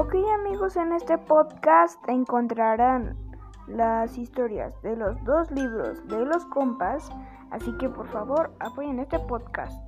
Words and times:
Ok 0.00 0.14
amigos, 0.32 0.76
en 0.76 0.92
este 0.92 1.18
podcast 1.18 1.98
encontrarán 2.08 3.16
las 3.66 4.16
historias 4.16 4.80
de 4.82 4.94
los 4.94 5.20
dos 5.24 5.50
libros 5.50 6.06
de 6.06 6.24
los 6.24 6.46
compas, 6.46 7.10
así 7.50 7.76
que 7.78 7.88
por 7.88 8.06
favor 8.06 8.52
apoyen 8.60 9.00
este 9.00 9.18
podcast. 9.18 9.87